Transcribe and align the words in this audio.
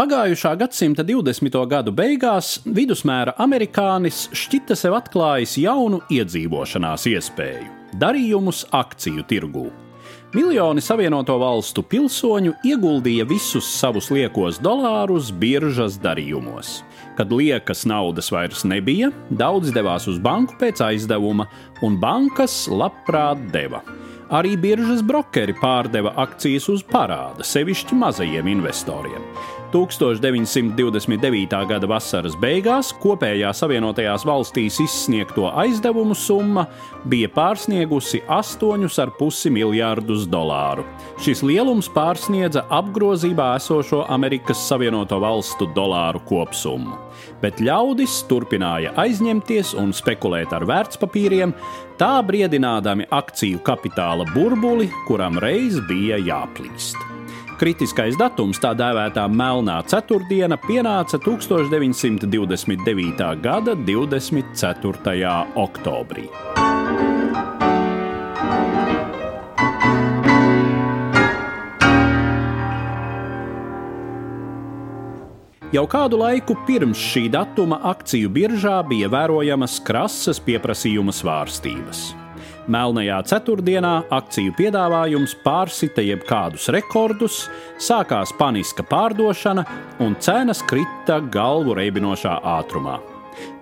Pagājušā 0.00 0.54
gadsimta 0.56 1.04
20. 1.04 1.56
gadu 1.68 1.92
beigās 1.92 2.54
vidusmēra 2.64 3.34
amerikānis 3.44 4.22
šķita 4.32 4.72
sev 4.78 4.94
atklājis 4.96 5.58
jaunu 5.60 5.98
iedzīvošanās 6.08 7.04
iespēju- 7.10 7.66
darījumus 8.02 8.62
akciju 8.72 9.26
tirgū. 9.28 9.66
Miljoni 10.32 10.80
Savienoto 10.80 11.36
Valstu 11.36 11.82
pilsoņu 11.82 12.54
ieguldīja 12.64 13.28
visus 13.28 13.68
savus 13.68 14.08
liekos 14.08 14.62
dolārus 14.64 15.30
biržas 15.36 15.98
darījumos. 16.00 16.80
Kad 17.16 17.28
liekas 17.28 17.84
naudas 17.84 18.32
vairs 18.32 18.64
nebija, 18.64 19.12
daudz 19.30 19.70
devās 19.70 20.08
uz 20.08 20.18
banku 20.18 20.56
pēc 20.56 20.80
aizdevuma, 20.80 21.46
un 21.82 22.00
bankas 22.00 22.68
labprāt 22.68 23.50
deva. 23.52 23.82
Arī 24.30 24.52
biržas 24.54 25.00
brokeri 25.02 25.56
pārdeva 25.58 26.12
akcijas 26.22 26.68
uz 26.70 26.84
parāda, 26.86 27.42
sevišķi 27.42 27.96
mazajiem 27.98 28.46
investoriem. 28.52 29.24
1929. 29.72 31.66
gada 31.70 31.88
vasaras 31.90 32.34
beigās 32.38 32.90
kopējā 33.02 33.52
Savienotajās 33.54 34.24
valstīs 34.26 34.80
izsniegto 34.82 35.46
aizdevumu 35.62 36.14
summa 36.18 36.66
bija 37.10 37.30
pārsniegusi 37.34 38.22
8,5 38.26 39.52
miljārdus 39.54 40.26
dolāru. 40.30 40.86
Šis 41.22 41.44
lielums 41.46 41.90
pārsniedza 41.94 42.64
apgrozībā 42.70 43.52
esošo 43.60 44.04
Amerikas 44.10 44.62
Savienoto 44.66 45.20
Valstu 45.22 45.70
dolāru 45.74 46.22
kopsummu. 46.26 46.98
Bet 47.40 47.60
ļaudis 47.62 48.20
turpināja 48.28 48.92
aizņemties 49.00 49.74
un 49.78 49.94
spekulēt 49.96 50.52
ar 50.56 50.66
vērtspapīriem, 50.68 51.54
tā 52.00 52.14
briedinādami 52.26 53.06
akciju 53.12 53.60
kapitāla 53.64 54.19
burbuli, 54.34 54.90
kuram 55.08 55.38
reiz 55.42 55.80
bija 55.88 56.16
jāplīst. 56.20 56.98
Kritiskais 57.60 58.16
datums, 58.16 58.56
tā 58.62 58.70
dēvētā 58.72 59.26
melnā 59.28 59.82
ceturtdiena, 59.84 60.56
pienāca 60.56 61.18
1929. 61.20 63.36
gada 63.44 63.76
24. 63.76 65.52
oktobrī. 65.60 66.30
Jau 75.70 75.84
kādu 75.86 76.18
laiku 76.18 76.56
pirms 76.66 76.98
šī 76.98 77.28
datuma 77.30 77.76
akciju 77.92 78.26
biržā 78.34 78.80
bija 78.88 79.06
vērojamas 79.12 79.76
krasas 79.86 80.40
pieprasījuma 80.42 81.14
svārstības. 81.14 82.00
Melnajā 82.70 83.20
ceturtdienā 83.30 83.94
akciju 84.12 84.54
piedāvājums 84.58 85.36
pārsita 85.44 86.04
jebkādus 86.04 86.68
rekordus, 86.74 87.44
sākās 87.78 88.34
paniska 88.38 88.86
pārdošana 88.86 89.64
un 90.04 90.18
cenas 90.20 90.64
krita 90.66 91.20
galvu 91.32 91.78
reibinošā 91.78 92.36
ātrumā. 92.58 93.00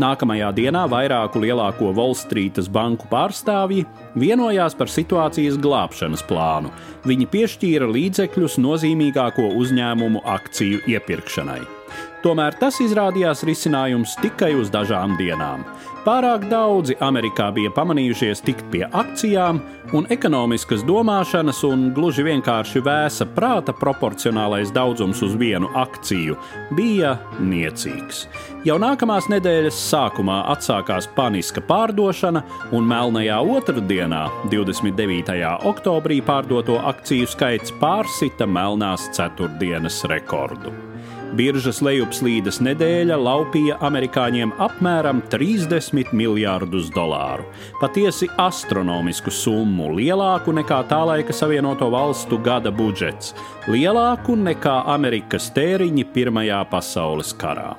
Nākamajā 0.00 0.50
dienā 0.56 0.84
vairāku 0.88 1.40
lielāko 1.42 1.92
Wallstreetas 1.96 2.68
banku 2.72 3.08
pārstāvji 3.10 3.84
vienojās 4.16 4.76
par 4.78 4.92
situācijas 4.92 5.58
glābšanas 5.60 6.24
plānu. 6.28 6.72
Viņi 7.06 7.30
piešķīra 7.32 7.88
līdzekļus 7.92 8.60
nozīmīgāko 8.62 9.50
uzņēmumu 9.62 10.24
akciju 10.36 10.84
iepirkšanai. 10.96 11.75
Tomēr 12.24 12.56
tas 12.60 12.80
izrādījās 12.82 13.44
risinājums 13.46 14.16
tikai 14.22 14.54
uz 14.56 14.72
dažām 14.72 15.18
dienām. 15.20 15.66
Pārāk 16.06 16.44
daudzi 16.46 16.94
Amerikā 17.02 17.48
bija 17.50 17.72
pamanījušies 17.74 18.44
tikt 18.46 18.68
pie 18.70 18.84
akcijām, 18.86 19.58
un 19.98 20.06
ekonomiskas 20.14 20.84
domāšanas 20.86 21.64
un 21.66 21.88
gluži 21.96 22.22
vienkārši 22.28 22.82
vēsa 22.86 23.26
prāta 23.34 23.74
proporcionālais 23.74 24.70
daudzums 24.74 25.24
uz 25.26 25.34
vienu 25.34 25.66
akciju 25.74 26.38
bija 26.78 27.16
niecīgs. 27.42 28.28
Jau 28.66 28.78
nākamās 28.82 29.26
nedēļas 29.34 29.82
sākumā 29.90 30.40
atsākās 30.54 31.10
paniska 31.18 31.62
pārdošana, 31.66 32.44
un 32.70 32.86
melnajā 32.86 33.42
otrdienā, 33.58 34.28
29. 34.54 35.42
oktobrī, 35.66 36.22
pārdoto 36.22 36.78
akciju 36.86 37.26
skaits 37.34 37.74
pārsita 37.82 38.46
melnās 38.46 39.10
ceturtdienas 39.18 40.04
rekordu. 40.10 40.74
Biržas 41.36 41.82
lejupslīdes 41.84 42.62
nedēļa 42.64 43.16
laupīja 43.20 43.76
amerikāņiem 43.84 44.54
apmēram 44.62 45.20
30 45.32 46.14
miljārdus 46.16 46.88
dolāru. 46.94 47.44
Patiesi 47.80 48.30
astronomisku 48.40 49.32
summu, 49.34 49.90
lielāku 49.98 50.54
nekā 50.56 50.80
tā 50.88 51.02
laika 51.10 51.36
Savienoto 51.36 51.90
Valstu 51.92 52.40
gada 52.40 52.72
budžets, 52.72 53.34
lielāku 53.68 54.38
nekā 54.48 54.78
Amerikas 54.96 55.50
tēriņi 55.56 56.08
Pirmajā 56.14 56.62
pasaules 56.72 57.36
karā. 57.36 57.74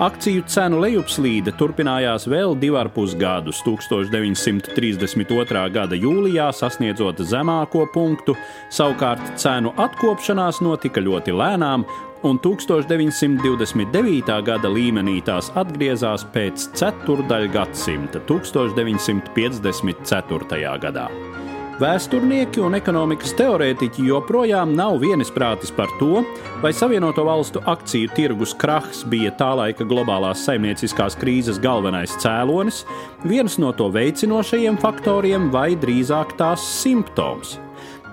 Akciju 0.00 0.46
cenu 0.48 0.78
lejupslīde 0.80 1.52
turpinājās 1.60 2.24
vēl 2.32 2.54
divus 2.56 3.12
gadus. 3.20 3.58
1932. 3.66 5.64
gada 5.74 5.92
jūlijā 5.92 6.46
sasniedzot 6.56 7.20
zemāko 7.20 7.84
punktu, 7.92 8.32
savukārt 8.72 9.20
cenu 9.36 9.76
atkopšanās 9.76 10.64
notika 10.64 11.04
ļoti 11.04 11.36
lēnām, 11.36 11.84
un 12.24 12.40
1929. 12.40 14.40
gada 14.48 14.72
līmenī 14.72 15.20
tās 15.20 15.52
atgriezās 15.52 16.24
pēc 16.32 16.72
ceturdaļa 16.80 17.52
gadsimta, 17.52 18.24
1954. 18.24 20.80
gadā. 20.80 21.29
Vēsturnieki 21.80 22.60
un 22.60 22.74
ekonomikas 22.76 23.30
teorētiķi 23.38 24.02
joprojām 24.10 24.74
nav 24.76 24.98
vienisprātis 25.00 25.70
par 25.72 25.88
to, 25.96 26.20
vai 26.60 26.74
Savienoto 26.76 27.24
Valstu 27.24 27.62
akciju 27.72 28.10
tirgus 28.12 28.52
krahs 28.60 29.00
bija 29.08 29.32
tā 29.38 29.48
laika 29.56 29.86
globālās 29.88 30.42
saimnieciskās 30.44 31.16
krīzes 31.16 31.56
galvenais 31.64 32.18
cēlonis, 32.20 32.82
viens 33.24 33.56
no 33.56 33.72
to 33.72 33.88
veicinošajiem 33.96 34.76
faktoriem 34.82 35.48
vai 35.54 35.70
drīzāk 35.80 36.36
tās 36.36 36.68
simptoms. 36.82 37.56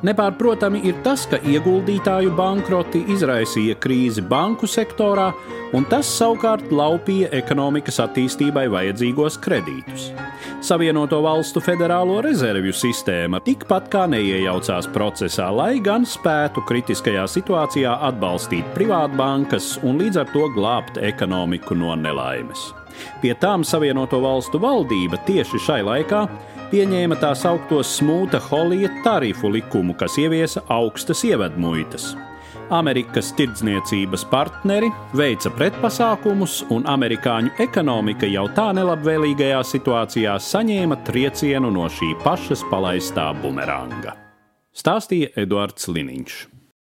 Nepārprotami 0.06 0.84
ir 0.86 1.00
tas, 1.06 1.24
ka 1.26 1.40
ieguldītāju 1.42 2.30
bankroti 2.38 3.02
izraisīja 3.16 3.78
krīzi 3.82 4.22
banku 4.22 4.70
sektorā, 4.70 5.32
un 5.74 5.88
tas 5.90 6.10
savukārt 6.20 6.70
laupīja 6.70 7.32
ekonomikas 7.40 7.98
attīstībai 8.06 8.68
vajadzīgos 8.70 9.40
kredītus. 9.42 10.12
Savienoto 10.62 11.20
valstu 11.26 11.62
federālo 11.66 12.20
rezervju 12.26 12.74
sistēma 12.78 13.42
tikpat 13.46 13.90
kā 13.94 14.06
neiejaucās 14.12 14.90
procesā, 14.94 15.50
lai 15.54 15.78
gan 15.82 16.06
spētu 16.06 16.62
kritiskajā 16.70 17.26
situācijā 17.34 17.98
atbalstīt 18.10 18.70
privātbankas 18.78 19.78
un 19.82 20.02
līdz 20.02 20.22
ar 20.24 20.34
to 20.34 20.50
glābt 20.58 21.02
ekonomiku 21.02 21.78
no 21.78 21.98
nelaimes. 21.98 22.70
Pie 23.22 23.34
tām 23.42 23.66
Savienoto 23.68 24.22
valstu 24.24 24.62
valdība 24.62 25.20
tieši 25.28 25.62
šai 25.68 25.82
laikā 25.88 26.22
pieņēma 26.72 27.18
tā 27.22 27.34
saukto 27.38 27.82
smūta 27.86 28.42
holija 28.50 28.92
tarifu 29.04 29.52
likumu, 29.52 29.96
kas 29.98 30.18
ieviesa 30.22 30.66
augstas 30.74 31.24
ievedmuitas. 31.28 32.16
Amerikas 32.70 33.30
tirdzniecības 33.38 34.26
partneri 34.28 34.90
veica 35.16 35.52
pretpasākumus, 35.56 36.66
un 36.74 36.84
amerikāņu 36.92 37.54
ekonomika 37.64 38.28
jau 38.28 38.44
tā 38.58 38.68
nelabvēlīgajā 38.76 39.62
situācijā 39.72 40.36
saņēma 40.50 41.00
triecienu 41.08 41.72
no 41.72 41.88
šī 41.88 42.12
pašas 42.26 42.66
palaistā 42.72 43.30
bumeranga. 43.40 44.18
Stāstīja 44.76 45.32
Eduards 45.40 45.88
Liniņš. 45.88 46.57